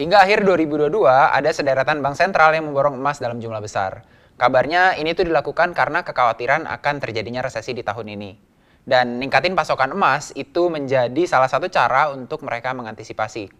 [0.00, 4.00] Hingga akhir 2022, ada sederetan bank sentral yang memborong emas dalam jumlah besar.
[4.40, 8.32] Kabarnya ini tuh dilakukan karena kekhawatiran akan terjadinya resesi di tahun ini.
[8.80, 13.52] Dan ningkatin pasokan emas itu menjadi salah satu cara untuk mereka mengantisipasi.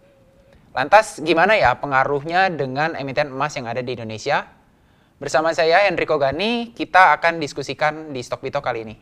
[0.73, 4.49] Lantas gimana ya pengaruhnya dengan emiten emas yang ada di Indonesia?
[5.21, 8.95] Bersama saya Enrico Gani, kita akan diskusikan di Stokbito kali ini.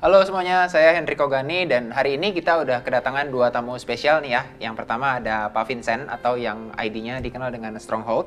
[0.00, 4.32] Halo semuanya, saya Henry Kogani dan hari ini kita udah kedatangan dua tamu spesial nih
[4.32, 4.42] ya.
[4.56, 8.24] Yang pertama ada Pak Vincent atau yang ID-nya dikenal dengan Stronghold.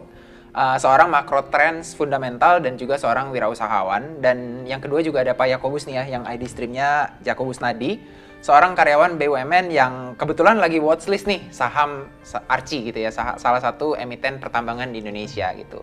[0.53, 4.21] Uh, seorang makro trends fundamental dan juga seorang wirausahawan.
[4.21, 7.97] Dan yang kedua juga ada Pak Yakobus nih ya, yang ID streamnya Jakobus Nadi.
[8.45, 12.05] Seorang karyawan BUMN yang kebetulan lagi watchlist nih saham
[12.53, 15.81] Archie gitu ya, salah satu emiten pertambangan di Indonesia gitu.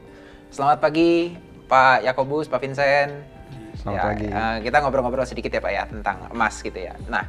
[0.55, 1.35] Selamat pagi
[1.67, 3.40] Pak Yakobus, Pak Vincent.
[3.81, 4.27] Selamat ya, pagi.
[4.29, 6.93] Uh, kita ngobrol-ngobrol sedikit ya Pak ya tentang emas gitu ya.
[7.09, 7.25] Nah,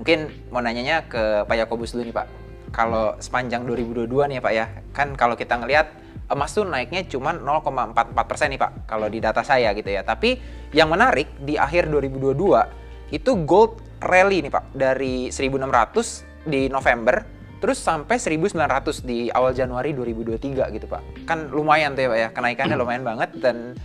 [0.00, 2.26] mungkin mau nanyanya ke Pak Yakobus dulu nih Pak.
[2.72, 5.92] Kalau sepanjang 2022 nih ya Pak ya, kan kalau kita ngelihat
[6.32, 10.00] emas tuh naiknya cuma 0,44 persen nih Pak, kalau di data saya gitu ya.
[10.00, 10.40] Tapi
[10.72, 17.76] yang menarik di akhir 2022 itu gold rally nih Pak, dari 1600 di November terus
[17.76, 21.28] sampai 1900 di awal Januari 2023 gitu Pak.
[21.28, 23.76] Kan lumayan tuh ya Pak ya, kenaikannya lumayan banget dan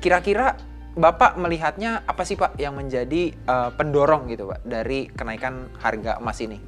[0.00, 0.56] kira-kira
[0.92, 6.36] Bapak melihatnya apa sih Pak yang menjadi uh, pendorong gitu Pak dari kenaikan harga emas
[6.44, 6.60] ini?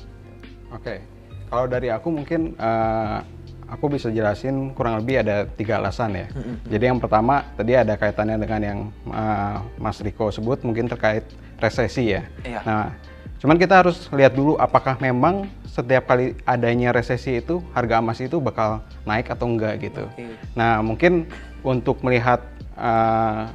[0.73, 1.05] Oke,
[1.53, 3.21] kalau dari aku mungkin uh,
[3.69, 6.27] aku bisa jelasin kurang lebih ada tiga alasan ya.
[6.33, 6.57] Mm-hmm.
[6.73, 8.79] Jadi yang pertama tadi ada kaitannya dengan yang
[9.13, 11.29] uh, Mas Riko sebut mungkin terkait
[11.61, 12.25] resesi ya.
[12.49, 12.61] Iya.
[12.65, 12.97] Nah,
[13.45, 18.41] cuman kita harus lihat dulu apakah memang setiap kali adanya resesi itu harga emas itu
[18.41, 20.09] bakal naik atau enggak gitu.
[20.17, 20.33] Okay.
[20.57, 21.29] Nah, mungkin
[21.61, 22.41] untuk melihat
[22.79, 23.53] uh,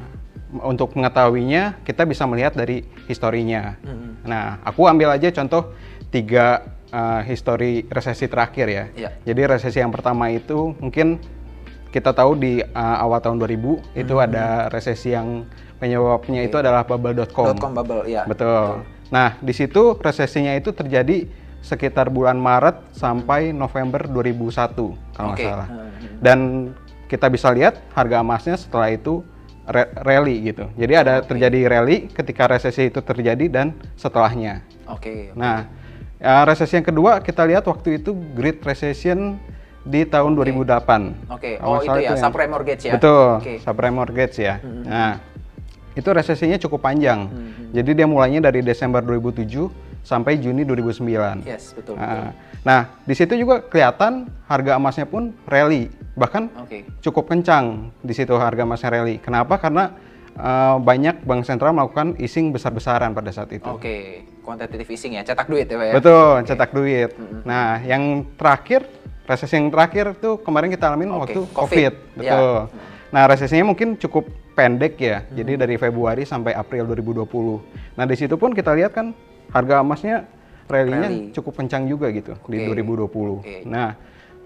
[0.49, 3.77] untuk mengetahuinya kita bisa melihat dari historinya.
[3.85, 4.11] Mm-hmm.
[4.25, 5.77] Nah, aku ambil aja contoh
[6.09, 8.85] tiga uh, histori resesi terakhir ya.
[8.97, 9.13] Yeah.
[9.29, 11.21] Jadi resesi yang pertama itu mungkin
[11.93, 14.01] kita tahu di uh, awal tahun 2000 mm-hmm.
[14.01, 15.45] itu ada resesi yang
[15.77, 16.49] penyebabnya okay.
[16.49, 17.57] itu adalah bubble.com.
[17.57, 18.25] .com bubble, ya.
[18.25, 18.81] Betul.
[18.81, 19.09] Okay.
[19.09, 21.29] Nah, di situ resesinya itu terjadi
[21.59, 25.67] sekitar bulan Maret sampai November 2001 kalau nggak salah.
[25.69, 26.17] Mm-hmm.
[26.21, 26.39] Dan
[27.09, 29.25] kita bisa lihat harga emasnya setelah itu
[30.01, 30.65] rally gitu.
[30.73, 31.27] Jadi ada okay.
[31.33, 34.65] terjadi rally ketika resesi itu terjadi dan setelahnya.
[34.89, 34.97] Oke.
[34.99, 35.37] Okay, okay.
[35.37, 35.69] Nah,
[36.17, 39.37] ya, resesi yang kedua kita lihat waktu itu Great Recession
[39.85, 40.51] di tahun okay.
[40.51, 40.65] 2008.
[40.65, 40.93] Oke.
[41.29, 41.53] Okay.
[41.61, 42.93] Oh itu ya, itu subprime mortgage ya.
[42.97, 43.29] Betul.
[43.39, 43.57] Okay.
[43.61, 44.55] Subprime mortgage ya.
[44.59, 44.83] Mm -hmm.
[44.89, 45.13] Nah,
[45.93, 47.29] itu resesinya cukup panjang.
[47.29, 47.65] Mm -hmm.
[47.77, 49.69] Jadi dia mulainya dari Desember 2007
[50.01, 51.45] sampai Juni 2009.
[51.45, 51.95] Yes, betul.
[51.99, 52.33] Nah, betul.
[52.65, 56.85] nah di situ juga kelihatan harga emasnya pun rally bahkan okay.
[57.01, 59.17] cukup kencang di situ harga emasnya rally.
[59.21, 59.57] Kenapa?
[59.61, 59.93] Karena
[60.39, 63.67] uh, banyak bank sentral melakukan easing besar-besaran pada saat itu.
[63.67, 64.01] Oke, okay.
[64.41, 65.93] quantitative easing ya, cetak duit ya Pak ya?
[65.99, 66.47] Betul, okay.
[66.47, 67.09] cetak duit.
[67.13, 67.41] Mm -hmm.
[67.45, 68.03] Nah, yang
[68.35, 68.81] terakhir,
[69.29, 71.19] resesi yang terakhir tuh kemarin kita alamin okay.
[71.21, 71.53] waktu COVID.
[71.53, 71.93] COVID.
[71.93, 72.33] Ya.
[72.33, 72.57] Betul.
[72.71, 72.87] Yeah.
[73.09, 75.25] Nah, resesinya mungkin cukup pendek ya.
[75.25, 75.33] Hmm.
[75.33, 77.97] Jadi dari Februari sampai April 2020.
[77.97, 79.17] Nah, di situ pun kita lihat kan
[79.49, 80.29] harga emasnya
[80.69, 82.69] rally-nya cukup kencang juga gitu okay.
[82.69, 83.41] di 2020.
[83.41, 83.61] Okay.
[83.65, 83.97] Nah,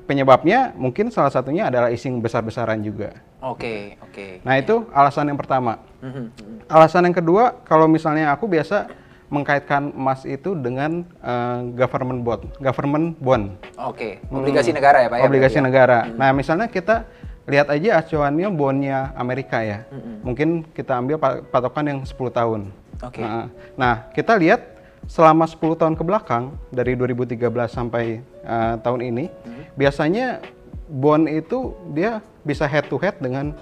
[0.04, 3.16] penyebabnya mungkin salah satunya adalah ising besar-besaran juga.
[3.44, 4.12] Oke, okay, oke.
[4.12, 4.32] Okay.
[4.44, 5.80] Nah, itu alasan yang pertama.
[6.04, 6.26] Mm-hmm.
[6.68, 8.88] Alasan yang kedua, kalau misalnya aku biasa
[9.32, 13.58] mengkaitkan emas itu dengan uh, government bond, government bond.
[13.82, 14.30] Oke, okay.
[14.30, 15.24] obligasi hmm, negara ya, Pak ya?
[15.26, 15.64] Obligasi ya?
[15.64, 16.00] negara.
[16.06, 16.20] Mm-hmm.
[16.20, 16.96] Nah, misalnya kita
[17.44, 19.84] lihat aja acuannya bondnya Amerika ya.
[19.92, 20.16] Mm-hmm.
[20.24, 21.18] Mungkin kita ambil
[21.52, 22.62] patokan yang 10 tahun.
[23.04, 23.20] Oke.
[23.20, 23.26] Okay.
[23.26, 24.73] Nah, nah, kita lihat
[25.08, 29.64] selama 10 tahun ke belakang dari 2013 sampai uh, tahun ini hmm.
[29.76, 30.40] biasanya
[30.88, 33.56] bond itu dia bisa head to head dengan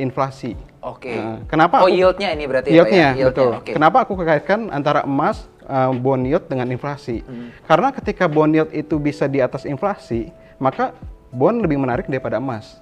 [0.00, 0.56] inflasi.
[0.82, 1.12] Oke.
[1.12, 1.18] Okay.
[1.20, 1.84] Uh, kenapa?
[1.84, 3.28] Oh aku, yieldnya ini berarti yieldnya, ya?
[3.28, 3.52] Yieldnya, betul.
[3.62, 3.74] Okay.
[3.76, 7.22] Kenapa aku kaitkan antara emas uh, bond yield dengan inflasi?
[7.22, 7.52] Hmm.
[7.68, 10.96] Karena ketika bond yield itu bisa di atas inflasi, maka
[11.32, 12.80] bond lebih menarik daripada emas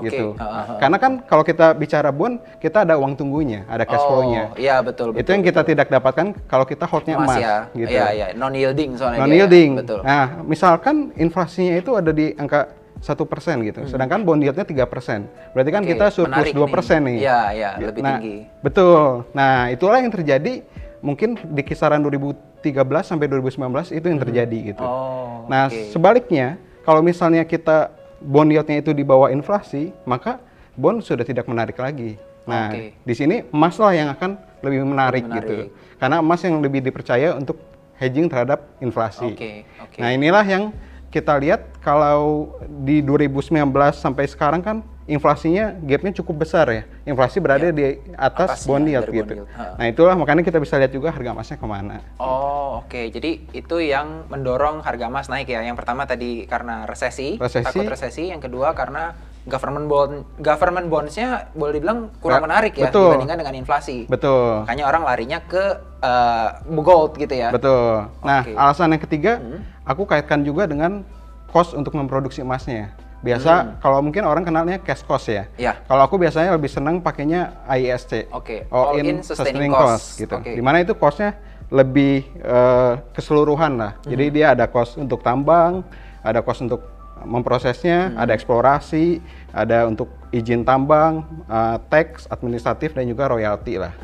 [0.00, 0.08] okay.
[0.12, 0.26] gitu.
[0.36, 4.08] Uh, uh, Karena kan kalau kita bicara bond, kita ada uang tunggunya, ada cash oh,
[4.20, 4.52] flow-nya.
[4.56, 5.22] Iya betul, betul.
[5.24, 7.56] Itu yang kita tidak dapatkan kalau kita holdnya emas, emas ya.
[7.74, 7.90] gitu.
[7.92, 9.18] Iya iya, non yielding soalnya.
[9.24, 9.70] Non yielding.
[9.74, 9.78] Ya.
[9.82, 10.00] Betul.
[10.04, 13.92] Nah, misalkan inflasinya itu ada di angka satu persen gitu, hmm.
[13.92, 15.92] sedangkan bond yieldnya tiga persen, berarti kan okay.
[15.92, 17.28] kita surplus dua persen nih.
[17.28, 18.36] Iya iya, lebih nah, tinggi.
[18.64, 19.28] Betul.
[19.36, 20.64] Nah itulah yang terjadi
[21.04, 22.64] mungkin di kisaran 2013
[23.04, 24.82] sampai 2019 itu yang terjadi gitu.
[24.82, 25.92] Oh, nah okay.
[25.92, 26.56] sebaliknya
[26.88, 27.92] kalau misalnya kita
[28.26, 30.42] bond yieldnya itu di bawah inflasi, maka
[30.74, 32.18] bond sudah tidak menarik lagi.
[32.46, 32.94] Nah, okay.
[33.02, 35.56] di sini emas lah yang akan lebih menarik, menarik gitu.
[35.98, 37.58] Karena emas yang lebih dipercaya untuk
[37.96, 39.34] hedging terhadap inflasi.
[39.34, 40.00] Okay, okay.
[40.02, 40.70] Nah, inilah yang
[41.08, 43.54] kita lihat kalau di 2019
[43.94, 44.76] sampai sekarang kan
[45.06, 46.82] inflasinya gapnya cukup besar ya.
[47.06, 49.34] Inflasi berada di atas Atasnya bond yield dari bond gitu.
[49.38, 49.48] yield.
[49.54, 49.64] Ha.
[49.78, 52.02] Nah itulah makanya kita bisa lihat juga harga emasnya ke mana.
[52.18, 53.00] Oh, oke.
[53.14, 55.62] Jadi itu yang mendorong harga emas naik ya.
[55.62, 57.62] Yang pertama tadi karena resesi, Resesi.
[57.62, 58.34] takut resesi.
[58.34, 59.14] Yang kedua karena
[59.46, 63.14] government bond, government bonds-nya boleh dibilang kurang Ba- menarik ya betul.
[63.14, 64.10] dibandingkan dengan inflasi.
[64.10, 64.66] Betul.
[64.66, 65.64] Makanya orang larinya ke
[66.02, 66.48] eh,
[66.82, 67.54] gold gitu ya.
[67.54, 68.10] Betul.
[68.26, 68.52] Nah, Oke.
[68.58, 69.38] alasan yang ketiga,
[69.86, 71.06] aku kaitkan juga dengan
[71.50, 72.92] cost untuk memproduksi emasnya.
[73.24, 75.48] Biasa kalau mungkin orang kenalnya cash cost ya.
[75.56, 75.78] Ya.
[75.88, 78.28] Kalau aku biasanya lebih senang pakainya ISC.
[78.30, 80.20] Oke, All, in, sustaining, cost.
[80.20, 80.36] gitu.
[80.36, 80.52] Oke.
[80.54, 81.34] Di mana itu costnya
[81.72, 83.92] lebih eh, keseluruhan lah.
[84.06, 85.82] Jadi dia ada cost untuk tambang,
[86.22, 89.22] ada cost untuk memprosesnya, ada eksplorasi,
[89.54, 93.94] ada untuk izin tambang, eh, tax, administratif dan juga royalti lah.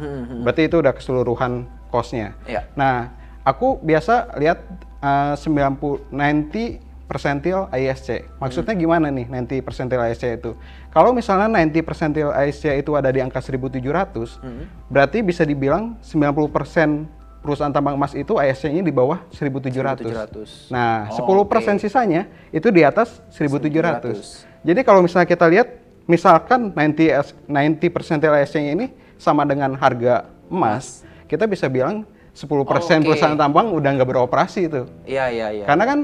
[0.47, 2.33] Berarti itu udah keseluruhan costnya.
[2.49, 2.65] Iya.
[2.73, 3.13] Nah,
[3.45, 4.65] aku biasa lihat
[5.05, 8.25] uh, 90 90 persentil ISC.
[8.41, 10.57] Maksudnya gimana nih 90 persentil ISC itu?
[10.89, 14.41] Kalau misalnya 90 persentil ISC itu ada di angka 1700,
[14.89, 20.07] berarti bisa dibilang 90% perusahaan tambang emas itu ISC-nya di bawah 1700.
[20.07, 20.71] 1700.
[20.71, 24.47] Nah, Oh, 10% sisanya itu di atas 1700.
[24.47, 24.63] 1700.
[24.63, 25.69] Jadi kalau misalnya kita lihat
[26.07, 28.87] misalkan 90 S- 90 persentil ISC ini
[29.19, 33.11] sama dengan harga emas, kita bisa bilang 10% Oh, oke.
[33.11, 34.87] perusahaan tambang udah nggak beroperasi itu.
[35.05, 35.65] Iya, iya, iya.
[35.67, 35.99] Karena kan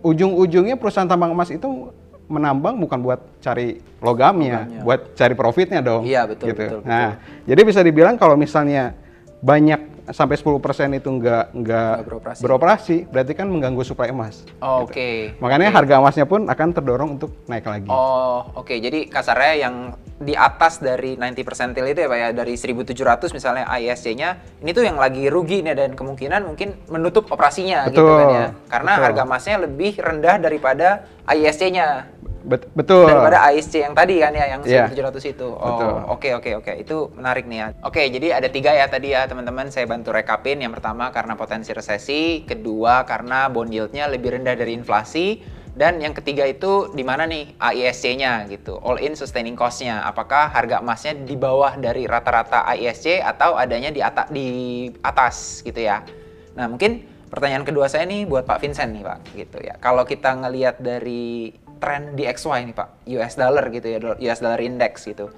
[0.00, 1.90] ujung-ujungnya perusahaan tambang emas itu
[2.26, 4.80] menambang bukan buat cari logamnya, Logamnya.
[4.82, 6.02] buat cari profitnya dong.
[6.02, 6.58] Iya, betul, gitu.
[6.58, 6.90] betul, betul.
[6.90, 7.10] Nah,
[7.42, 8.98] jadi bisa dibilang kalau misalnya
[9.38, 12.40] banyak sampai 10% itu nggak nggak beroperasi.
[12.42, 14.46] beroperasi, berarti kan mengganggu suplai emas.
[14.62, 15.34] Oh, Oke.
[15.42, 17.90] Makanya harga emasnya pun akan terdorong untuk naik lagi.
[17.90, 18.74] Oh, oke.
[18.76, 19.74] Jadi kasarnya yang
[20.16, 24.88] di atas dari 90 persentil itu ya Pak ya, dari 1700 misalnya ISC-nya, ini tuh
[24.88, 28.46] yang lagi rugi nih dan kemungkinan mungkin menutup operasinya gitu Betul, kan ya.
[28.70, 29.04] Karena betul.
[29.04, 30.88] harga emasnya lebih rendah daripada
[31.28, 32.15] ISC-nya.
[32.46, 33.10] Bet- betul.
[33.10, 34.86] Daripada ISC yang tadi kan ya, yang Iya.
[34.86, 35.48] 1700 itu.
[35.50, 36.72] Oh, oke oke oke.
[36.78, 37.66] Itu menarik nih ya.
[37.82, 39.66] Oke, jadi ada tiga ya tadi ya teman-teman.
[39.74, 40.62] Saya bantu rekapin.
[40.62, 45.42] Yang pertama karena potensi resesi, kedua karena bond yield-nya lebih rendah dari inflasi,
[45.76, 50.06] dan yang ketiga itu di mana nih AISC-nya gitu, all in sustaining cost-nya.
[50.06, 54.48] Apakah harga emasnya di bawah dari rata-rata AISC atau adanya di atas di
[55.04, 56.00] atas gitu ya.
[56.56, 59.76] Nah, mungkin pertanyaan kedua saya nih buat Pak Vincent nih, Pak, gitu ya.
[59.76, 64.60] Kalau kita ngelihat dari tren di XY nih, Pak, US dollar gitu ya, US dollar
[64.60, 65.30] index gitu.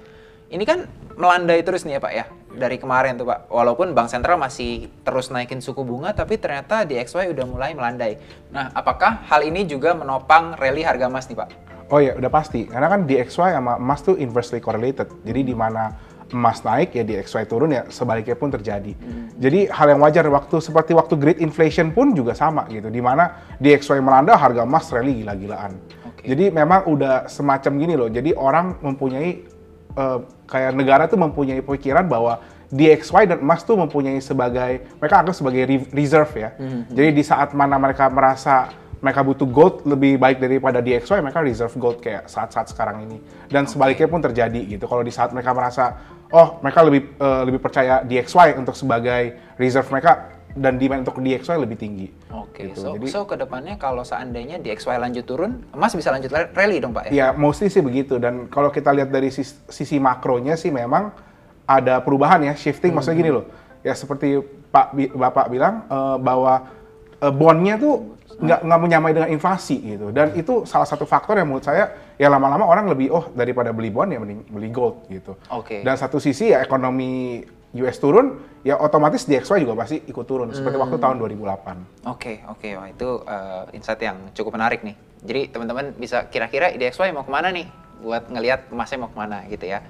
[0.49, 2.25] Ini kan melandai terus nih ya, Pak ya.
[2.49, 3.53] Dari kemarin tuh, Pak.
[3.53, 8.17] Walaupun Bank Sentral masih terus naikin suku bunga, tapi ternyata di XY udah mulai melandai.
[8.49, 11.49] Nah, apakah hal ini juga menopang rally harga emas nih, Pak?
[11.89, 12.69] Oh iya, udah pasti.
[12.69, 15.09] Karena kan DXY sama emas tuh inversely correlated.
[15.25, 15.93] Jadi di mana
[16.29, 18.93] emas naik ya DXY turun ya sebaliknya pun terjadi.
[19.41, 22.93] Jadi hal yang wajar waktu seperti waktu great inflation pun juga sama gitu.
[22.93, 25.73] Di mana DXY melanda harga emas rally gila-gilaan.
[26.19, 26.27] Oke.
[26.35, 28.11] Jadi memang udah semacam gini loh.
[28.11, 29.47] Jadi orang mempunyai
[29.95, 35.33] eh, kayak negara tuh mempunyai pikiran bahwa DXY dan emas tuh mempunyai sebagai mereka anggap
[35.33, 36.49] sebagai re- reserve ya.
[36.91, 38.69] Jadi di saat mana mereka merasa
[38.99, 43.17] mereka butuh gold lebih baik daripada DXY, mereka reserve gold kayak saat-saat sekarang ini.
[43.47, 44.85] Dan sebaliknya pun terjadi gitu.
[44.85, 45.97] Kalau di saat mereka merasa
[46.29, 51.55] oh mereka lebih eh, lebih percaya DXY untuk sebagai reserve mereka dan demand untuk DXY
[51.57, 52.07] lebih tinggi.
[52.29, 52.77] Oke, Gitu.
[52.77, 56.91] so, Jadi- so ke depannya kalau seandainya DXY lanjut turun, emas bisa lanjut rally dong,
[56.91, 57.11] Pak ya?
[57.11, 58.19] Ya, mostly sih begitu.
[58.19, 61.15] Dan kalau kita lihat dari sis- sisi makronya sih memang
[61.63, 62.91] ada perubahan ya, shifting.
[62.91, 63.47] Maksudnya gini loh,
[63.79, 64.35] ya seperti
[64.67, 66.67] Pak Bapak bilang eh, bahwa
[67.15, 70.11] eh, bondnya tuh nggak nggak menyamai dengan inflasi gitu.
[70.11, 73.91] Dan itu salah satu faktor yang menurut saya ya lama-lama orang lebih oh daripada beli
[73.91, 75.35] bond ya mending beli gold gitu.
[75.51, 75.83] Oke.
[75.83, 77.43] Dan satu sisi ya ekonomi
[77.77, 82.09] US turun, ya otomatis DXY juga pasti ikut turun seperti waktu tahun 2008.
[82.09, 84.97] Oke, oke, wah itu uh, insight yang cukup menarik nih.
[85.21, 87.69] Jadi teman-teman bisa kira-kira IDXY mau ke mana nih?
[88.01, 89.85] Buat ngelihat emasnya mau ke mana gitu ya.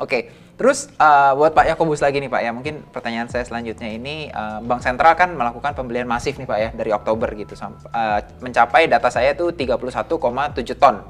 [0.00, 4.32] Oke, terus uh, buat Pak Yakobus lagi nih Pak ya, mungkin pertanyaan saya selanjutnya ini,
[4.32, 8.88] uh, Bank Sentral kan melakukan pembelian masif nih Pak ya, dari Oktober gitu, uh, mencapai
[8.88, 9.76] data saya tuh 31,7
[10.80, 11.04] ton.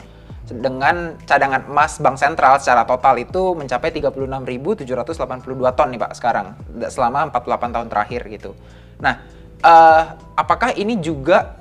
[0.48, 6.58] Dengan cadangan emas Bank Sentral secara total itu mencapai 36.782 ton nih Pak sekarang,
[6.90, 8.50] selama 48 tahun terakhir gitu.
[8.98, 9.22] Nah,
[9.62, 10.02] eh,
[10.34, 11.60] apakah ini juga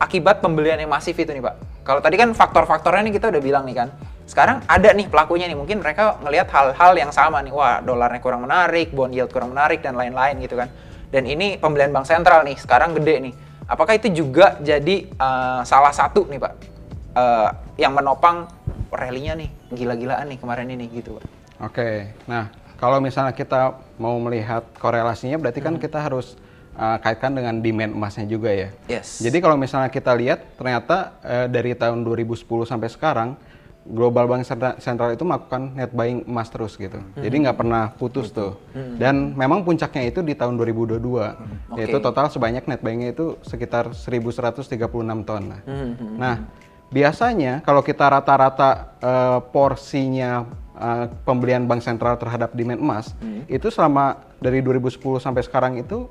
[0.00, 1.54] akibat pembelian yang masif itu nih Pak?
[1.82, 3.88] Kalau tadi kan faktor-faktornya nih kita udah bilang nih kan.
[4.22, 7.52] Sekarang ada nih pelakunya nih, mungkin mereka ngelihat hal-hal yang sama nih.
[7.52, 10.70] Wah, dolarnya kurang menarik, bond yield kurang menarik dan lain-lain gitu kan.
[11.12, 13.34] Dan ini pembelian bank sentral nih, sekarang gede nih.
[13.66, 16.52] Apakah itu juga jadi eh, salah satu nih Pak
[17.18, 17.48] eh,
[17.80, 18.48] yang menopang
[18.92, 21.24] rally-nya nih, gila-gilaan nih kemarin ini gitu Pak?
[21.62, 26.34] Oke, nah kalau misalnya kita mau melihat korelasinya, berarti kan kita harus
[26.74, 28.68] uh, kaitkan dengan demand emasnya juga ya.
[28.90, 29.22] Yes.
[29.22, 33.38] Jadi kalau misalnya kita lihat ternyata uh, dari tahun 2010 sampai sekarang
[33.82, 37.02] global bank sentra- sentral itu melakukan net buying emas terus gitu.
[37.18, 38.54] Jadi nggak pernah putus tuh.
[38.74, 41.02] Dan memang puncaknya itu di tahun 2022
[41.74, 42.04] yaitu Oke.
[42.06, 44.78] total sebanyak net buyingnya itu sekitar 1136
[45.26, 45.42] ton.
[45.50, 46.14] Nah, Hmm, hmm.
[46.14, 46.34] Nah,
[46.92, 48.70] biasanya kalau kita rata-rata
[49.00, 50.44] eh, porsinya
[50.74, 53.42] eh, pembelian bank sentral terhadap demand emas, Hmm.
[53.46, 54.04] itu selama
[54.38, 56.06] dari 2010 sampai sekarang itu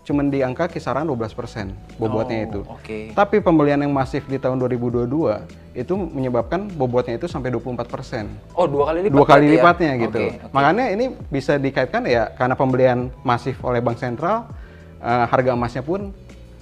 [0.00, 2.60] cuman di angka kisaran 12% bobotnya Oh, itu.
[2.66, 2.98] oke.
[3.12, 8.26] Tapi pembelian yang masif di tahun 2022 itu menyebabkan bobotnya itu sampai 24%.
[8.52, 9.14] Oh, dua kali lipat.
[9.14, 9.52] Dua kali ya?
[9.54, 10.18] lipatnya gitu.
[10.18, 10.50] Oke, oke.
[10.50, 14.50] Makanya ini bisa dikaitkan ya karena pembelian masif oleh bank sentral,
[14.98, 16.10] eh, harga emasnya pun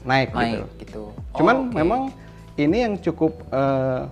[0.05, 0.37] naik, gitu.
[0.37, 1.03] naik gitu.
[1.33, 1.73] Cuman Oh, oke.
[1.73, 2.00] memang
[2.59, 4.03] ini yang cukup eh,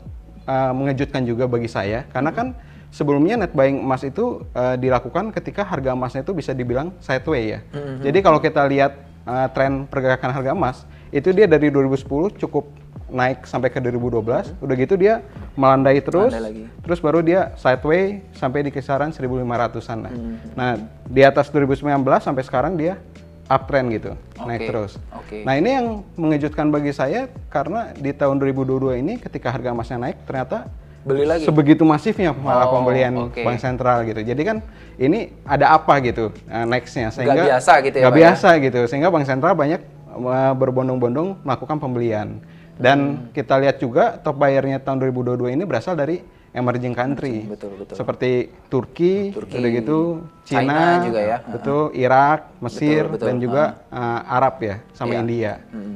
[0.46, 2.54] eh, mengejutkan juga bagi saya karena kan
[2.94, 7.60] sebelumnya net buying emas itu eh, dilakukan ketika harga emasnya itu bisa dibilang sideway ya.
[8.00, 8.92] Jadi kalau kita lihat
[9.26, 12.66] eh, tren pergerakan harga emas itu dia dari 2010 cukup
[13.06, 15.22] naik sampai ke 2012, udah gitu dia
[15.54, 16.66] melandai terus, lagi.
[16.82, 20.12] terus baru dia sideway sampai di kisaran 1500-an lah.
[20.58, 20.70] Nah,
[21.06, 21.86] di atas 2019
[22.18, 22.98] sampai sekarang dia
[23.46, 24.10] uptrend gitu,
[24.40, 24.92] naik Oke, terus.
[25.12, 25.38] oke.
[25.42, 30.18] Nah ini yang mengejutkan bagi saya karena di tahun 2022 ini ketika harga emasnya naik
[30.24, 30.66] ternyata
[31.02, 31.46] beli lagi.
[31.46, 33.38] sebegitu masifnya malah Oh, pembelian oke.
[33.38, 34.18] bank sentral gitu.
[34.20, 34.58] Jadi kan
[34.96, 38.22] ini ada apa gitu uh, nextnya sehingga biasa gitu ya, nggak Pak, ya?
[38.26, 42.42] biasa gitu sehingga bank sentral banyak uh, berbondong-bondong melakukan pembelian.
[42.76, 43.16] Dan Hmm.
[43.30, 46.20] kita lihat juga top buyer-nya tahun 2022 ini berasal dari
[46.56, 47.44] emerging country.
[47.44, 47.94] betul, betul.
[47.94, 48.30] Seperti
[48.66, 49.98] Turki, Turki, udah gitu
[50.42, 51.38] China Cina, juga ya.
[51.44, 53.26] betul, Irak, Mesir Betul, betul.
[53.28, 55.20] dan juga uh, Arab ya sama Iya.
[55.20, 55.52] India.
[55.70, 55.94] Hmm,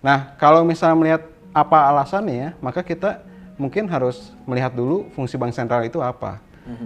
[0.00, 3.26] Nah, kalau misalnya melihat apa alasannya, maka kita
[3.58, 6.38] mungkin harus melihat dulu fungsi bank sentral itu apa.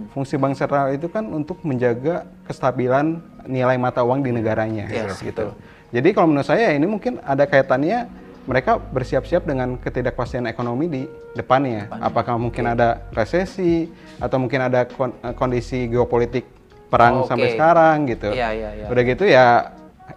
[0.09, 5.53] Fungsi bank sentral itu kan untuk menjaga kestabilan nilai mata uang di negaranya, Yes, gitu.
[5.89, 8.09] Jadi kalau menurut saya ini mungkin ada kaitannya
[8.45, 11.01] mereka bersiap-siap dengan ketidakpastian ekonomi di
[11.37, 11.85] depannya.
[11.93, 13.85] Apakah mungkin ada resesi
[14.17, 16.45] atau mungkin ada kon- kondisi geopolitik
[16.89, 17.29] perang Oh, oke.
[17.31, 18.33] sampai sekarang gitu.
[18.33, 18.85] Iya, iya, iya.
[18.89, 19.45] Udah gitu ya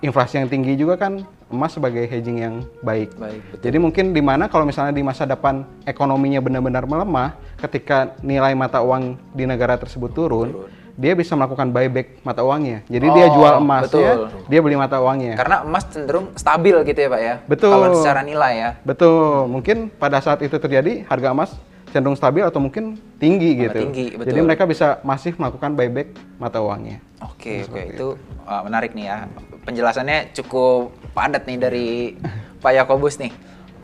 [0.03, 3.15] inflasi yang tinggi juga kan emas sebagai hedging yang baik.
[3.15, 3.63] Baik, betul.
[3.63, 8.83] Jadi mungkin di mana kalau misalnya di masa depan ekonominya benar-benar melemah, ketika nilai mata
[8.83, 12.87] uang di negara tersebut turun, dia bisa melakukan buyback mata uangnya.
[12.87, 14.19] Jadi dia Oh, jual emasnya, betul.
[14.47, 15.35] dia beli mata uangnya.
[15.35, 17.35] Karena emas cenderung stabil gitu ya, Pak ya.
[17.51, 17.75] Betul.
[17.75, 18.71] Kalau secara nilai ya.
[18.87, 19.51] Betul.
[19.51, 21.51] Mungkin pada saat itu terjadi harga emas
[21.91, 23.79] cenderung stabil atau mungkin tinggi Malah gitu.
[23.87, 24.27] tinggi, betul.
[24.35, 26.11] Jadi mereka bisa masif melakukan buyback
[26.43, 26.99] mata uangnya.
[27.23, 27.83] Oke, oke.
[27.95, 28.07] Itu
[28.47, 29.17] uh, menarik nih ya.
[29.63, 31.89] Penjelasannya cukup padat nih dari
[32.63, 33.31] Pak Yakobus nih.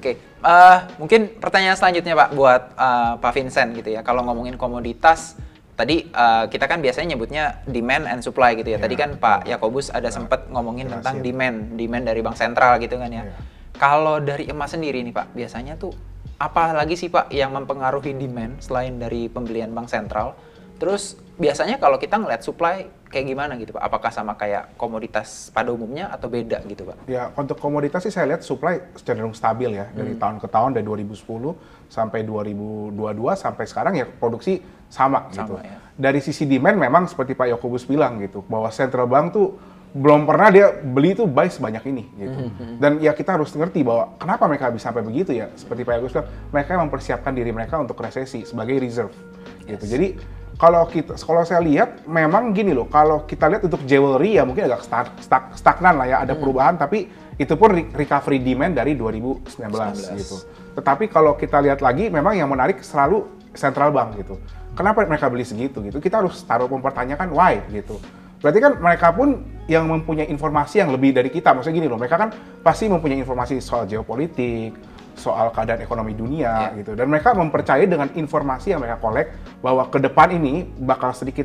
[0.01, 4.01] Oke, uh, mungkin pertanyaan selanjutnya Pak buat uh, Pak Vincent gitu ya.
[4.01, 5.37] Kalau ngomongin komoditas,
[5.81, 8.79] tadi uh, kita kan biasanya nyebutnya demand and supply gitu ya.
[8.79, 13.09] Tadi kan Pak Yakobus ada sempat ngomongin tentang demand, demand dari bank sentral gitu kan
[13.09, 13.25] ya.
[13.81, 15.97] Kalau dari emas sendiri nih Pak, biasanya tuh
[16.37, 20.37] apa lagi sih Pak yang mempengaruhi demand selain dari pembelian bank sentral?
[20.77, 23.81] Terus biasanya kalau kita ngeliat supply kayak gimana gitu Pak?
[23.81, 27.09] Apakah sama kayak komoditas pada umumnya atau beda gitu Pak?
[27.09, 30.21] Ya, untuk komoditas sih saya lihat supply cenderung stabil ya dari Hmm.
[30.21, 31.57] tahun ke tahun dari 2010
[31.91, 32.95] sampai 2022
[33.35, 35.59] sampai sekarang ya produksi sama, gitu.
[35.59, 35.77] ya.
[35.99, 39.59] Dari sisi demand memang seperti Pak Yakobus bilang gitu bahwa central bank tuh
[39.91, 42.41] belum pernah dia beli tuh buy sebanyak ini gitu.
[42.47, 45.51] Hmm, Dan ya kita harus ngerti bahwa kenapa mereka bisa sampai begitu ya.
[45.59, 49.11] Seperti Pak Yakobus bilang, mereka mempersiapkan diri mereka untuk resesi sebagai reserve
[49.67, 49.85] gitu.
[49.91, 50.15] Jadi
[50.61, 54.71] kalau kita kalau saya lihat memang gini loh, kalau kita lihat untuk jewelry ya mungkin
[54.71, 58.93] agak stag, stag- stagnan lah ya, ada perubahan tapi itu pun re- recovery demand dari
[58.93, 59.49] 2019
[60.21, 60.37] gitu.
[60.77, 63.25] Tetapi kalau kita lihat lagi memang yang menarik selalu
[63.57, 64.37] central bank gitu.
[64.77, 65.99] Kenapa mereka beli segitu gitu?
[65.99, 67.97] Kita harus taruh mempertanyakan why gitu.
[68.41, 71.53] Berarti kan mereka pun yang mempunyai informasi yang lebih dari kita.
[71.53, 72.31] Maksudnya gini loh, mereka kan
[72.61, 74.73] pasti mempunyai informasi soal geopolitik,
[75.17, 76.77] soal keadaan ekonomi dunia Ya.
[76.81, 76.97] gitu.
[76.97, 81.45] Dan mereka mempercayai dengan informasi yang mereka kolek bahwa ke depan ini bakal sedikit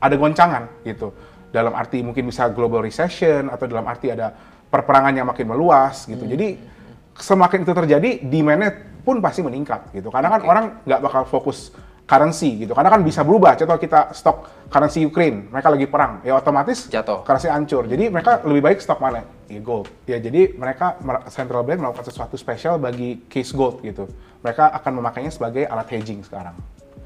[0.00, 1.12] ada goncangan gitu.
[1.52, 4.32] Dalam arti mungkin bisa global recession atau dalam arti ada
[4.72, 6.24] perperangan yang makin meluas gitu.
[6.24, 6.56] Jadi
[7.12, 8.70] semakin itu terjadi, demand-nya
[9.04, 10.08] pun pasti meningkat gitu.
[10.08, 11.68] Karena kan orang nggak bakal fokus
[12.08, 12.72] currency gitu.
[12.72, 13.52] Karena kan bisa berubah.
[13.54, 17.20] Contoh kita stok currency Ukraine, mereka lagi perang, ya otomatis Jatuh.
[17.22, 17.84] currency hancur.
[17.84, 19.28] Jadi mereka lebih baik stok mana?
[19.52, 19.92] Ya gold.
[20.08, 24.08] Ya jadi mereka mer- central bank melakukan sesuatu spesial bagi case gold gitu.
[24.40, 26.56] Mereka akan memakainya sebagai alat hedging sekarang.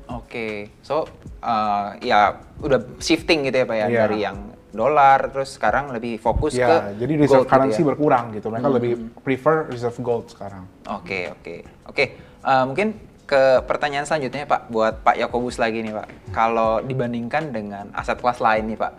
[0.06, 1.02] Oke, so
[1.42, 3.98] uh, ya udah shifting gitu ya Pak ya Iya.
[4.06, 4.38] dari yang
[4.74, 7.82] dolar terus sekarang lebih fokus ke Ya, jadi reserve gold gitu currency ya.
[7.82, 7.90] Hmm.
[7.94, 8.46] berkurang gitu.
[8.50, 8.92] Mereka lebih
[9.22, 10.64] prefer reserve gold sekarang.
[10.90, 11.54] Oke, oke.
[11.86, 12.88] Oke, eh, mungkin
[13.26, 16.08] ke pertanyaan selanjutnya Pak, buat Pak Yakobus lagi nih Pak.
[16.30, 18.92] Kalau dibandingkan dengan aset kelas lain nih Pak,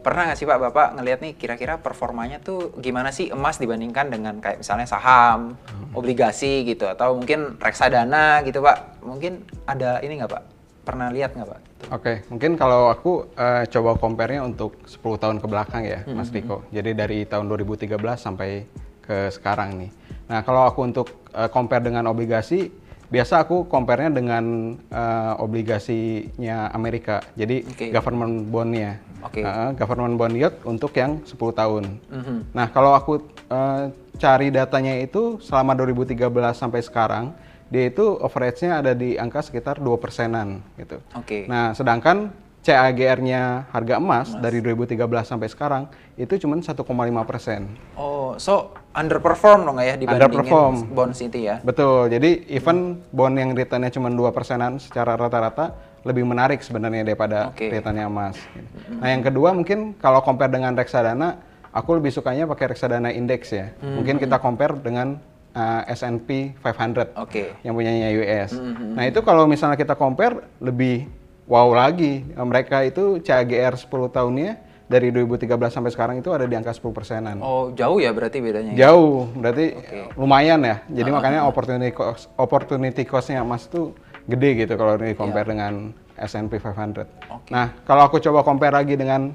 [0.00, 4.40] pernah nggak sih Pak Bapak ngelihat nih kira-kira performanya tuh gimana sih emas dibandingkan dengan
[4.40, 5.60] kayak misalnya saham,
[5.92, 9.04] obligasi gitu atau mungkin reksadana gitu Pak?
[9.04, 10.42] Mungkin ada ini nggak Pak?
[10.84, 11.60] Pernah lihat nggak Pak?
[11.92, 16.36] Oke, mungkin kalau aku eh, coba compare-nya untuk 10 tahun ke belakang ya, Mas Hmm,
[16.40, 16.56] Riko.
[16.72, 18.64] Jadi dari tahun 2013 sampai
[19.04, 19.90] ke sekarang nih.
[20.32, 22.72] Nah, kalau aku untuk eh, compare dengan obligasi,
[23.12, 27.20] biasa aku compare-nya dengan eh, obligasinya Amerika.
[27.36, 27.86] Jadi Oke.
[27.92, 28.96] government bond-nya.
[29.24, 29.40] Oke.
[29.44, 31.84] Eh, government bond yield untuk yang 10 tahun.
[32.08, 32.36] Mhm.
[32.56, 33.20] Nah, kalau aku
[33.52, 37.36] eh, cari datanya itu selama 2013 sampai sekarang,
[37.74, 41.02] dia itu average-nya ada di angka sekitar 2 persenan gitu.
[41.18, 41.50] Oke.
[41.50, 42.30] Nah, sedangkan
[42.64, 45.82] CAGR-nya harga emas, dari 2013 sampai sekarang
[46.16, 46.80] itu cuma 1,5
[47.28, 47.68] persen.
[47.92, 50.74] Oh, so underperform dong ya dibandingin Underperform.
[50.96, 51.60] bonds itu ya?
[51.60, 52.08] Betul.
[52.08, 55.76] Jadi even bond yang returnnya cuma 2 persenan secara rata-rata
[56.08, 57.68] lebih menarik sebenarnya daripada Oke.
[57.68, 58.38] returnnya emas.
[58.56, 58.96] gitu.
[58.96, 61.36] Nah, yang kedua mungkin kalau compare dengan reksadana,
[61.68, 63.76] aku lebih sukanya pakai reksadana indeks ya.
[63.82, 65.20] Mungkin kita compare dengan
[65.54, 67.54] uh, S&P 500 Oke.
[67.62, 68.58] yang punyanya US.
[68.94, 71.08] Nah, itu kalau misalnya kita compare lebih
[71.48, 72.26] wow lagi.
[72.34, 74.52] Mereka itu CAGR 10 tahunnya
[74.84, 77.36] dari 2013 sampai sekarang itu ada di angka 10 persenan.
[77.40, 78.76] Oh, jauh ya berarti bedanya.
[78.76, 78.88] ya?
[78.90, 79.98] Jauh, berarti Oke.
[80.20, 80.76] lumayan ya.
[80.92, 83.96] Jadi makanya opportunity cost opportunity cost-nya emas itu
[84.28, 87.08] gede gitu kalau di compare dengan S&P 500.
[87.32, 87.48] Oke.
[87.50, 89.32] Nah, kalau aku coba compare lagi dengan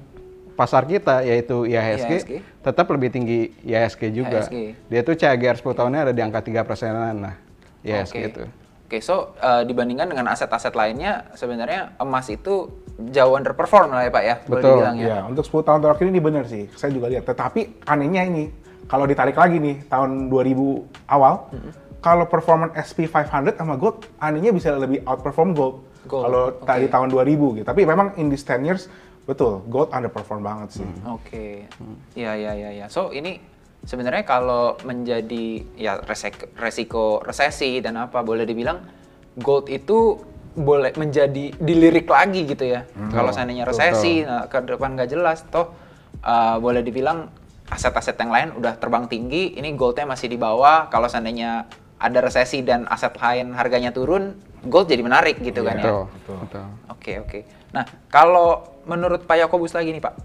[0.59, 2.31] pasar kita yaitu IHSG, IHSG.
[2.59, 4.43] tetap lebih tinggi IHSG juga.
[4.43, 4.57] IHSG.
[4.91, 7.35] Dia tuh CAGR 10 tahunnya ada di angka 3 persenan nah.
[7.87, 8.27] IHSG Oke.
[8.27, 8.43] itu.
[8.89, 12.73] Oke, so uh, dibandingkan dengan aset-aset lainnya, sebenarnya emas itu
[13.13, 14.91] jauh underperform lah ya Pak ya, boleh Betul, ya.
[14.97, 16.65] Ya, untuk 10 tahun terakhir ini benar sih.
[16.73, 17.23] Saya juga lihat.
[17.29, 18.49] Tetapi anehnya ini,
[18.89, 21.53] kalau ditarik lagi nih tahun 2000 awal,
[22.01, 25.75] kalau performan SP 500 sama gold, anehnya bisa lebih outperform gold.
[26.09, 26.65] Gold, Kalau oke.
[26.65, 27.65] tadi tahun 2000 gitu.
[27.69, 28.89] Tapi memang in these 10 years,
[29.29, 30.89] betul, gold underperform banget sih.
[31.05, 31.69] Oke,
[32.17, 32.86] ya ya ya ya.
[32.89, 33.38] So ini
[33.86, 38.81] sebenarnya kalau menjadi ya resek- resiko resesi dan apa boleh dibilang
[39.38, 40.17] gold itu
[40.57, 42.89] boleh menjadi dilirik lagi gitu ya.
[43.13, 45.71] Kalau seandainya resesi, nah, ke depan nggak jelas, toh
[46.25, 47.29] uh, boleh dibilang
[47.69, 50.89] aset-aset yang lain udah terbang tinggi, ini goldnya masih di bawah.
[50.89, 51.69] Kalau seandainya
[52.01, 55.86] ada resesi dan aset lain harganya turun, gold jadi menarik gitu kan ya.
[55.86, 56.38] Betul, betul.
[56.43, 56.65] betul.
[56.91, 57.39] Oke oke.
[57.71, 60.17] Nah kalau menurut Pak Yakobus lagi nih Pak,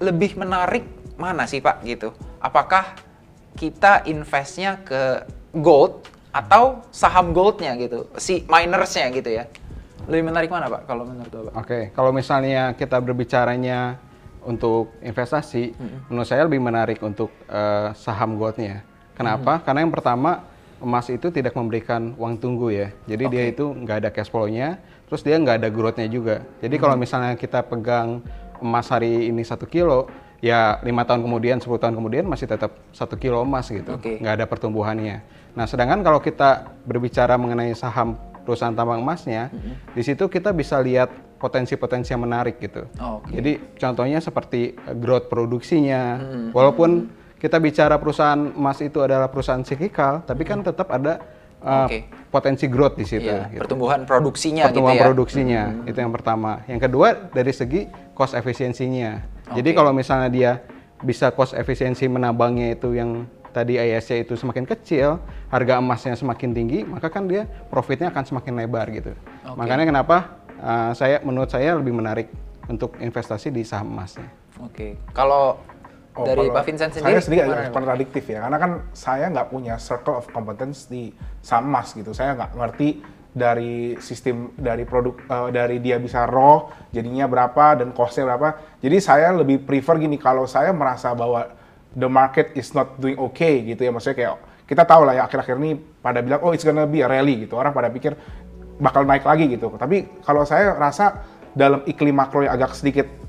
[0.00, 0.88] lebih menarik
[1.20, 2.16] mana sih Pak gitu?
[2.40, 2.96] Apakah
[3.60, 9.44] kita investnya ke gold atau saham goldnya gitu, si minersnya gitu ya?
[10.08, 11.52] Lebih menarik mana Pak kalau menurut Bapak?
[11.60, 14.00] Oke, kalau misalnya kita berbicaranya
[14.44, 15.76] untuk investasi,
[16.08, 18.80] menurut saya lebih menarik untuk eh, saham goldnya.
[19.14, 19.62] Kenapa?
[19.62, 20.42] Karena yang pertama
[20.84, 24.76] emas itu tidak memberikan uang tunggu ya, jadi dia itu nggak ada cash flow-nya,
[25.14, 26.42] terus dia nggak ada growth-nya juga.
[26.58, 28.18] Jadi kalau misalnya kita pegang
[28.58, 30.10] emas hari ini satu kilo,
[30.42, 34.18] ya lima tahun kemudian, 10 tahun kemudian masih tetap satu kilo emas gitu, Oke.
[34.18, 35.22] nggak ada pertumbuhannya.
[35.54, 39.54] Nah, sedangkan kalau kita berbicara mengenai saham perusahaan tambang emasnya,
[39.94, 42.82] di situ kita bisa lihat potensi-potensi yang menarik gitu.
[42.98, 43.30] Oh, oke.
[43.30, 46.18] Jadi contohnya seperti growth produksinya,
[46.50, 47.06] walaupun
[47.38, 51.22] kita bicara perusahaan emas itu adalah perusahaan siklikal, tapi kan tetap ada
[51.64, 52.06] uh, Oke.
[52.28, 53.26] potensi growth di situ.
[53.26, 53.64] Iya, gitu.
[53.64, 55.06] pertumbuhan produksinya Pertumbuhan gitu ya.
[55.08, 56.60] produksinya itu yang pertama.
[56.68, 57.80] Yang kedua dari segi
[58.12, 59.24] cost efisiensinya.
[59.56, 59.76] Jadi Oke.
[59.80, 60.52] kalau misalnya dia
[61.02, 66.82] bisa cost efisiensi menambangnya itu yang tadi ISC itu semakin kecil, harga emasnya semakin tinggi,
[66.82, 69.14] maka kan dia profitnya akan semakin lebar gitu.
[69.46, 69.56] Oke.
[69.58, 70.16] Makanya kenapa
[70.58, 72.28] uh, saya menurut saya lebih menarik
[72.66, 74.26] untuk investasi di saham emasnya.
[74.58, 74.98] Oke.
[75.14, 75.60] Kalau
[76.14, 79.74] Oh, dari Pak Vincent sendiri, Saya gimana agak kontradiktif ya, karena kan saya nggak punya
[79.82, 81.10] circle of competence di
[81.42, 82.14] saham emas gitu.
[82.14, 83.02] Saya nggak ngerti
[83.34, 88.78] dari sistem dari produk eh, dari dia bisa raw jadinya berapa dan costnya berapa.
[88.78, 91.50] Jadi saya lebih prefer gini kalau saya merasa bahwa
[91.98, 94.34] the market is not doing okay gitu ya, maksudnya kayak
[94.70, 97.58] kita tahu lah ya akhir-akhir ini pada bilang oh it's gonna be a rally gitu.
[97.58, 98.14] Orang pada pikir
[98.78, 99.66] bakal naik lagi gitu.
[99.74, 101.26] Tapi kalau saya rasa
[101.58, 103.23] dalam iklim makro yang agak sedikit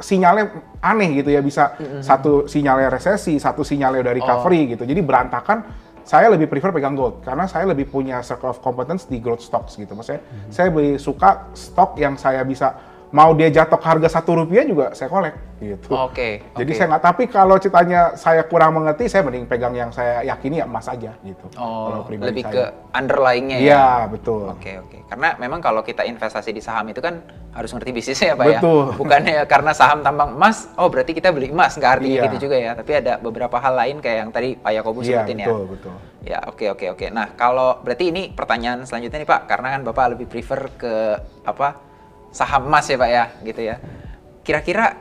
[0.00, 4.84] sinyalnya aneh gitu ya bisa satu sinyalnya resesi, satu sinyalnya dari recovery gitu.
[4.86, 5.58] Jadi berantakan.
[6.04, 9.80] Saya lebih prefer pegang gold karena saya lebih punya circle of competence di growth stocks
[9.80, 9.96] gitu.
[9.96, 10.20] Maksudnya
[10.52, 12.76] saya lebih suka stok yang saya bisa
[13.14, 15.86] mau dia jatuh ke harga satu rupiah juga saya kolek gitu.
[15.94, 16.76] Oke, Jadi oke.
[16.76, 17.04] saya nggak.
[17.06, 21.14] Tapi kalau ceritanya saya kurang mengerti, saya mending pegang yang saya yakini ya emas aja
[21.22, 21.46] gitu.
[21.54, 22.50] Oh, lebih saya.
[22.50, 23.64] ke underlying-nya ya.
[23.70, 24.50] Iya betul.
[24.50, 24.98] Oke oke.
[25.06, 27.22] Karena memang kalau kita investasi di saham itu kan
[27.54, 28.82] harus ngerti bisnisnya ya pak Betul.
[28.82, 28.94] ya.
[29.00, 32.24] Bukannya karena saham tambang emas, oh berarti kita beli emas nggak artinya Iya.
[32.26, 32.70] gitu juga ya.
[32.74, 35.46] Tapi ada beberapa hal lain kayak yang tadi Pak Yakobus Iya sebutin ya.
[35.46, 35.94] betul betul.
[36.26, 37.06] Ya oke oke oke.
[37.14, 40.94] Nah kalau berarti ini pertanyaan selanjutnya nih Pak, karena kan Bapak lebih prefer ke
[41.46, 41.93] apa
[42.34, 43.76] saham emas ya Pak ya, gitu ya.
[44.42, 44.98] Kira-kira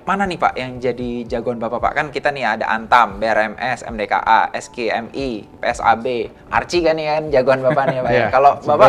[0.00, 1.92] mana nih Pak yang jadi jagoan Bapak Pak?
[1.92, 5.28] Kan kita nih ada Antam, BRMS, MDKA, SKMI,
[5.58, 6.06] PSAB,
[6.48, 8.10] Arci kan nih kan jagoan Bapak nih ya Pak.
[8.10, 8.16] ya.
[8.16, 8.88] Iya, Kalau Bapak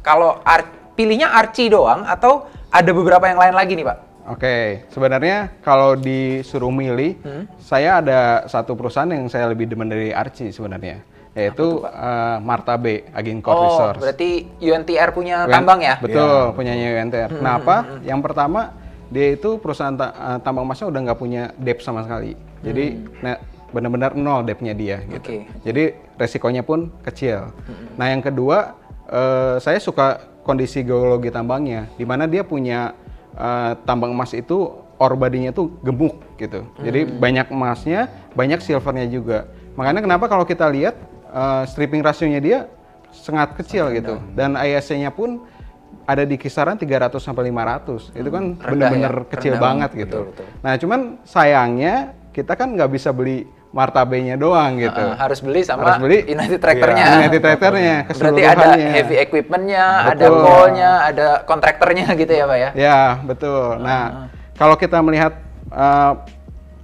[0.00, 3.98] kalau Ar- pilihnya Arci doang atau ada beberapa yang lain lagi nih Pak?
[4.24, 7.44] Oke, sebenarnya kalau disuruh milih, Hmm?
[7.58, 13.08] saya ada satu perusahaan yang saya lebih demen dari Archie sebenarnya, yaitu eh, Marta B,
[13.16, 14.00] Agin Core oh, Resource.
[14.04, 15.96] berarti UNTR punya UN tambang ya?
[15.96, 17.30] Betul, punyanya UNTR.
[17.40, 17.76] Kenapa?
[18.04, 18.60] Yang pertama,
[19.08, 22.36] dia itu perusahaan ta- eh, tambang emasnya udah nggak punya debt sama sekali.
[22.60, 23.40] Jadi nah,
[23.72, 25.48] benar-benar nol debtnya dia gitu.
[25.64, 27.48] Jadi resikonya pun kecil.
[27.96, 28.76] Nah yang kedua,
[29.08, 32.92] eh, saya suka kondisi geologi tambangnya, di mana dia punya
[33.32, 34.68] eh, tambang emas itu
[35.00, 36.62] ore body-nya tuh gemuk gitu.
[36.78, 39.48] Jadi banyak emasnya, banyak silvernya juga.
[39.74, 40.94] Makanya kenapa kalau kita lihat
[41.32, 42.58] eh, stripping rasionya dia
[43.12, 44.20] sangat kecil gitu.
[44.32, 45.44] Dan ISC-nya pun
[46.08, 48.12] ada di kisaran 300 sampai 500.
[48.16, 50.28] Itu kan rendah bener-bener ya, kecil banget gitu.
[50.28, 50.46] betul, betul.
[50.64, 51.94] Nah, cuman sayangnya
[52.32, 55.00] kita kan nggak bisa beli martabenya doang gitu.
[55.00, 57.04] Uh, harus beli sama Harus beli United Tractor-nya.
[57.04, 62.70] Iya, United Tractor-nya Berarti ada heavy equipment-nya, ada call-nya, ada kontraktornya gitu ya Pak ya?
[62.76, 63.80] Ya, betul.
[63.80, 64.28] Nah,
[64.60, 65.40] kalau kita melihat
[65.72, 66.20] uh,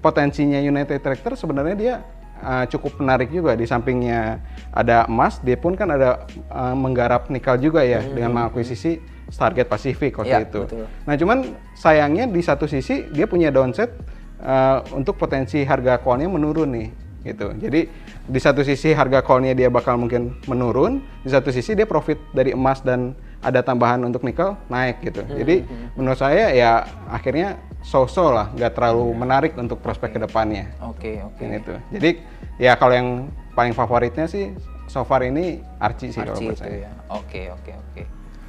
[0.01, 1.95] potensinya United Tractor sebenarnya dia
[2.43, 7.59] uh, cukup menarik juga di sampingnya ada emas, dia pun kan ada uh, menggarap nikel
[7.59, 8.99] juga ya dengan mengakuisisi
[9.29, 10.61] Stargate Pacific waktu Iya, itu.
[10.65, 10.87] betul.
[11.05, 11.39] Nah, cuman
[11.77, 13.93] sayangnya di satu sisi dia punya downside
[14.41, 16.89] uh, untuk potensi harga call-nya menurun nih
[17.29, 17.53] gitu.
[17.61, 17.81] Jadi
[18.25, 22.57] di satu sisi harga call-nya dia bakal mungkin menurun, di satu sisi dia profit dari
[22.57, 23.13] emas dan
[23.45, 25.23] ada tambahan untuk nikel naik gitu.
[25.29, 25.63] Jadi
[25.95, 30.71] menurut saya ya akhirnya so-so lah, nggak terlalu menarik untuk prospek ke depannya.
[30.83, 31.39] Oke, oke.
[31.41, 31.73] Kayak gitu.
[31.95, 32.11] Jadi
[32.59, 33.09] ya kalau yang
[33.55, 34.55] paling favoritnya sih
[34.91, 36.79] so far ini Archie sih kalau Archie buat itu saya.
[36.89, 36.93] ya.
[37.13, 38.03] Oke, oke, oke.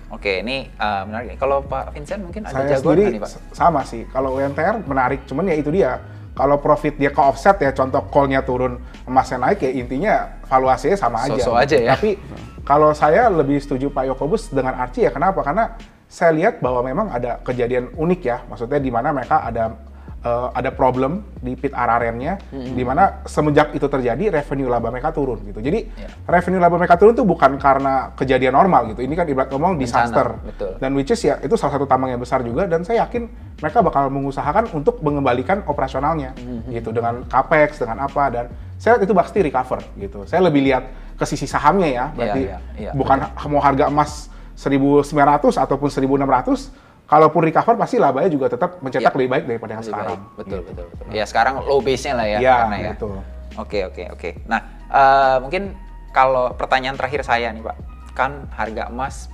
[0.09, 1.37] Oke, ini uh, menarik.
[1.37, 3.29] Kalau Pak Vincent mungkin ada saya jagoan sendiri nih Pak?
[3.53, 4.09] sama sih.
[4.09, 6.01] Kalau UNTR menarik, cuman ya itu dia.
[6.33, 11.29] Kalau profit dia ke offset ya, contoh call-nya turun, emasnya naik ya intinya valuasinya sama
[11.29, 11.37] aja.
[11.37, 11.93] So-so aja ya.
[11.93, 12.17] Tapi
[12.65, 15.45] kalau saya lebih setuju Pak Yokobus dengan Archie ya kenapa?
[15.45, 15.77] Karena
[16.10, 19.78] saya lihat bahwa memang ada kejadian unik ya, maksudnya di mana mereka ada
[20.19, 25.39] eh, ada problem di pit RRN-nya, di mana semenjak itu terjadi revenue laba mereka turun
[25.48, 25.63] gitu.
[25.63, 26.12] Jadi Iya.
[26.28, 29.00] revenue laba mereka turun tuh bukan karena kejadian normal gitu.
[29.00, 30.28] Ini kan ibarat ngomong Bencana, disaster.
[30.43, 30.72] betul.
[30.76, 33.80] Dan which is ya itu salah satu tambang yang besar juga dan saya yakin mereka
[33.80, 36.67] bakal mengusahakan untuk mengembalikan operasionalnya Mhm.
[36.67, 38.45] gitu dengan capex dengan apa dan
[38.76, 40.28] saya lihat itu pasti recover gitu.
[40.28, 40.84] Saya lebih lihat
[41.15, 44.28] ke sisi sahamnya ya, berarti iya, iya, bukan mau harga emas
[44.60, 49.17] 1900 ataupun 1600 kalaupun recover pasti labanya juga tetap mencetak Iya.
[49.17, 50.19] lebih baik daripada yang Lebih sekarang.
[50.19, 50.38] baik.
[50.38, 51.06] Betul, betul, betul.
[51.10, 52.38] Ya sekarang low base-nya lah ya.
[52.38, 52.91] Iya, karena ya.
[52.93, 53.15] betul.
[53.58, 54.30] Oke, oke, oke.
[54.45, 55.63] Nah, eh, mungkin
[56.12, 57.78] kalau pertanyaan terakhir saya nih Pak,
[58.13, 59.32] kan harga emas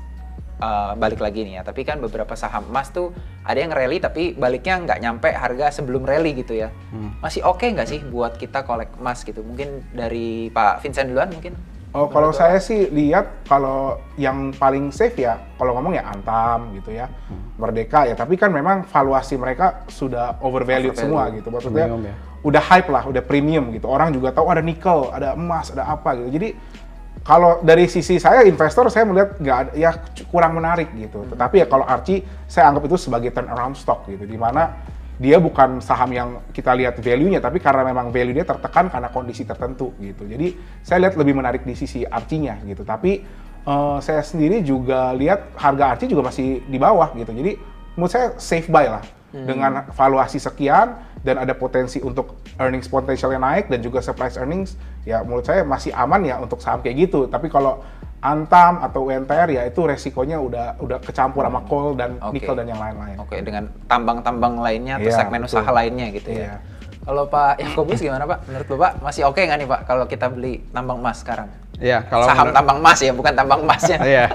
[0.56, 3.12] eh, balik lagi nih ya, tapi kan beberapa saham emas tuh
[3.44, 6.72] ada yang rally tapi baliknya nggak nyampe harga sebelum rally gitu ya.
[6.96, 7.12] Hmm.
[7.20, 9.44] Masih oke nggak sih buat kita kolek emas gitu?
[9.44, 11.60] Mungkin dari Pak Vincent duluan mungkin?
[11.96, 16.92] Oh, kalau saya sih lihat kalau yang paling safe ya, kalau ngomong ya Antam gitu
[16.92, 17.08] ya,
[17.56, 18.20] Merdeka ya.
[18.20, 21.00] Tapi kan memang valuasi mereka sudah overvalued Overvalued.
[21.00, 21.48] semua gitu.
[21.48, 22.16] Maksudnya Premium ya.
[22.44, 23.88] udah hype lah, udah premium gitu.
[23.88, 26.36] Orang juga tahu ada nikel, ada emas, ada apa gitu.
[26.36, 26.50] Jadi
[27.24, 29.96] kalau dari sisi saya investor saya melihat nggak ada ya
[30.28, 31.24] kurang menarik gitu.
[31.32, 34.84] Tetapi ya kalau Archie saya anggap itu sebagai turnaround stock gitu, di mana
[35.16, 39.96] dia bukan saham yang kita lihat value-nya, tapi karena memang value-nya tertekan karena kondisi tertentu
[40.00, 40.28] gitu.
[40.28, 42.84] Jadi saya lihat lebih menarik di sisi Archie-nya gitu.
[42.84, 43.24] Tapi
[43.64, 47.32] eh, saya sendiri juga lihat harga Archie juga masih di bawah gitu.
[47.32, 47.56] Jadi
[47.96, 53.44] menurut saya safe buy lah dengan valuasi sekian dan ada potensi untuk earnings potential yang
[53.44, 57.28] naik dan juga surprise earnings ya menurut saya masih aman ya untuk saham kayak gitu.
[57.28, 57.84] Tapi kalau
[58.26, 62.42] Antam atau UNTR ya itu resikonya udah udah kecampur sama coal dan Oke.
[62.42, 63.22] nikel dan yang lain-lain.
[63.22, 65.54] Oke, dengan tambang-tambang lainnya atau Iya, segmen betul.
[65.54, 66.38] usaha lainnya gitu ya.
[66.42, 66.54] Iya.
[67.06, 68.50] Kalau Pak Yakobus gimana Pak?
[68.50, 71.54] Menurut Bapak masih oke nggak nih Pak kalau kita beli tambang emas sekarang?
[71.78, 73.98] Ya, kalau Saham menurut- tambang emas ya, bukan tambang emasnya.
[74.02, 74.26] Iya,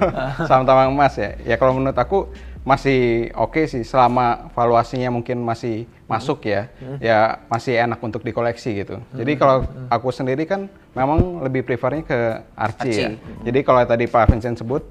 [0.48, 1.30] saham tambang emas ya.
[1.42, 6.68] Ya kalau menurut aku masih oke sih selama valuasinya mungkin masih masuk ya.
[7.00, 9.00] Ya masih enak untuk dikoleksi gitu.
[9.10, 12.18] Jadi kalau aku sendiri kan memang lebih prefernya ke
[12.58, 13.08] Archie, ya.
[13.14, 13.46] Archie.
[13.46, 14.82] Jadi kalau tadi Pak Vincent sebut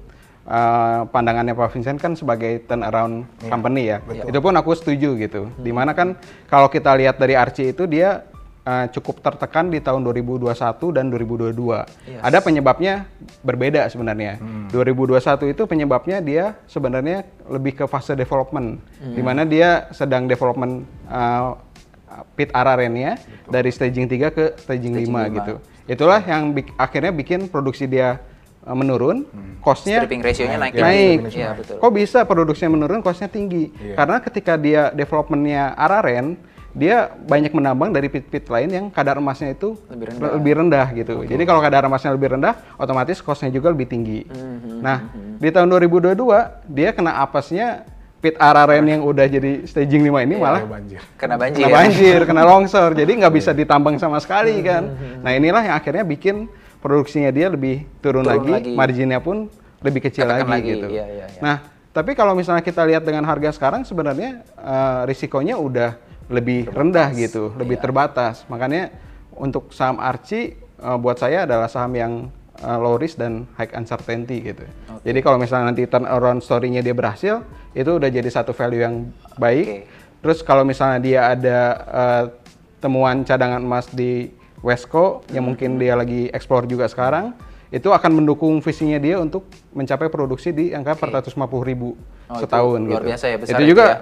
[0.48, 3.98] eh, pandangannya Pak Vincent kan sebagai turnaround company ya.
[4.24, 5.52] Itu pun aku setuju gitu.
[5.60, 6.16] Di mana kan
[6.48, 8.24] kalau kita lihat dari Archie itu dia
[8.64, 10.52] eh, cukup tertekan di tahun 2021
[10.96, 11.52] dan 2022.
[11.52, 12.20] Yes.
[12.24, 13.04] Ada penyebabnya
[13.44, 14.40] berbeda sebenarnya.
[14.72, 21.56] 2021 itu penyebabnya dia sebenarnya lebih ke fase development, di mana dia sedang development uh,
[22.34, 25.36] pit RRN-nya dari staging 3 ke staging, Staging 5 lima.
[25.40, 25.54] gitu.
[25.90, 28.22] Itulah yang bik- akhirnya bikin produksi dia
[28.62, 29.26] uh, menurun,
[29.58, 30.72] cost-nya Stripping ratio-nya naik.
[30.72, 31.18] naik.
[31.26, 31.34] naik.
[31.34, 31.76] Iya, betul.
[31.76, 33.74] Kok bisa produksinya menurun, cost-nya tinggi?
[33.74, 33.98] Iya.
[33.98, 36.38] Karena ketika dia development-nya araren,
[36.70, 40.30] dia banyak menambang dari pit-pit lain yang kadar emasnya itu Lebih rendah.
[40.30, 41.12] lebih rendah gitu.
[41.26, 44.22] Jadi kalau kadar emasnya lebih rendah, otomatis cost-nya juga lebih tinggi.
[44.22, 46.14] Mhm, Nah, di tahun 2022
[46.70, 47.89] dia kena apesnya
[48.20, 51.00] pit araren yang udah jadi staging 5 ini malah Kalau banjir.
[51.16, 51.64] Kena banjir.
[51.64, 54.82] kena banjir, kena longsor, jadi nggak bisa ditambang sama sekali Hmm, kan.
[55.20, 56.44] Nah inilah yang akhirnya bikin
[56.78, 58.72] produksinya dia lebih turun, Turun lagi, lagi.
[58.72, 59.48] marginnya pun
[59.80, 60.86] lebih kecil lagi, lagi, gitu.
[60.88, 61.40] iya, iya, iya.
[61.40, 61.56] Nah
[61.90, 65.96] tapi kalau misalnya kita lihat dengan harga sekarang sebenarnya eh, risikonya udah
[66.28, 67.82] lebih rendah gitu, lebih Iya.
[67.82, 68.44] terbatas.
[68.46, 68.92] Makanya
[69.32, 72.12] untuk saham Archie eh, buat saya adalah saham yang
[72.60, 74.64] eh, low risk dan high uncertainty gitu.
[75.00, 77.40] Jadi kalau misalnya nanti turnaround story-nya dia berhasil,
[77.72, 78.94] itu udah jadi satu value yang
[79.34, 79.66] baik.
[79.66, 79.78] Oke.
[80.20, 82.24] Terus kalau misalnya dia ada eh,
[82.78, 84.28] temuan cadangan emas di
[84.60, 85.56] Wesco yang Hmm.
[85.56, 87.32] mungkin dia lagi explore juga sekarang,
[87.68, 91.96] itu akan mendukung visinya dia untuk mencapai produksi di angka 450 ribu
[92.28, 93.08] Oh, itu setahun luar gitu.
[93.08, 93.96] biasa ya, besar itu itu juga ya.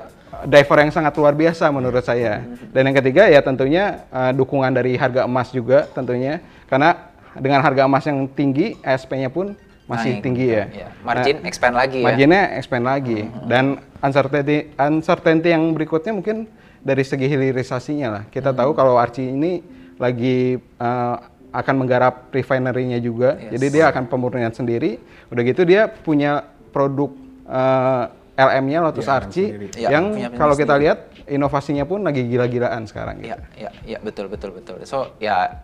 [0.45, 2.43] diver yang sangat luar biasa menurut saya.
[2.69, 7.07] Dan yang ketiga ya tentunya eh, dukungan dari harga emas juga tentunya karena
[7.39, 9.55] dengan harga emas yang tinggi, ASP-nya pun
[9.89, 10.25] masih Naik.
[10.25, 10.65] tinggi ya.
[10.69, 10.89] Iya.
[11.01, 12.07] Margin expand lagi ya.
[12.13, 16.45] Marginnya expand lagi dan uncertainty uncertainty yang berikutnya mungkin
[16.85, 18.23] dari segi hilirisasinya lah.
[18.29, 19.65] Kita tahu kalau Archie ini
[19.97, 21.17] lagi eh,
[21.49, 23.41] akan menggarap refinery-nya juga.
[23.41, 25.01] Jadi dia akan pemurnian sendiri.
[25.33, 27.09] Udah gitu dia punya produk
[27.49, 28.05] eh,
[28.39, 29.67] LM-nya Lotus Iya, Archie sendiri.
[29.75, 30.85] Iya, yang punya kalau kita sendiri.
[30.85, 33.35] lihat inovasinya pun lagi gila-gilaan sekarang gitu.
[33.35, 34.79] Iya, iya, iya, betul, betul, betul.
[34.87, 35.59] So, ya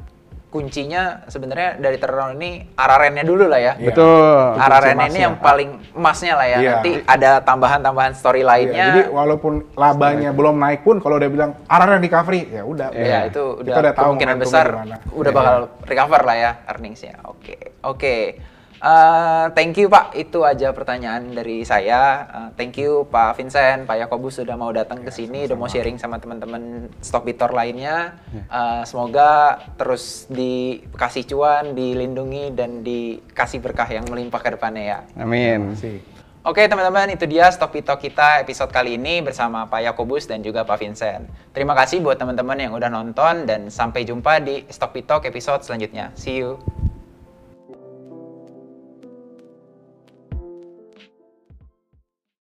[0.54, 3.72] kuncinya sebenarnya dari turnaround ini ararennya dulu lah ya.
[3.74, 3.90] Iya.
[3.90, 4.54] Betul.
[4.54, 5.10] Araren emasnya.
[5.10, 6.58] ini yang paling emasnya lah ya.
[6.62, 6.70] Iya.
[6.78, 8.84] Nanti ada tambahan-tambahan story Iya, lainnya.
[8.94, 12.88] jadi walaupun labanya belum naik pun kalau udah bilang arah yang recovery ya udah.
[12.94, 14.96] Ya, itu Kita udah, tahu kemungkinan momentumnya besar gimana.
[15.10, 15.38] udah Iya.
[15.42, 15.56] bakal
[15.90, 17.14] recover lah ya earningsnya.
[17.26, 18.16] Oke, oke.
[18.84, 22.28] Eh, thank you Pak, itu aja pertanyaan dari saya.
[22.28, 25.96] Eh, thank you Pak Vincent, Pak Yakobus sudah mau datang ke sini, udah mau sharing
[25.96, 28.20] sama teman-teman Stock Bitor lainnya.
[28.28, 34.98] Eh, semoga terus dikasih cuan, dilindungi dan dikasih berkah yang melimpah ke depannya ya.
[35.16, 35.72] Amin.
[36.44, 40.76] Oke teman-teman, itu dia Stock kita episode kali ini bersama Pak Yakobus dan juga Pak
[40.76, 41.24] Vincent.
[41.56, 44.92] Terima kasih buat teman-teman yang udah nonton dan sampai jumpa di Stock
[45.24, 46.12] episode selanjutnya.
[46.12, 46.60] See you.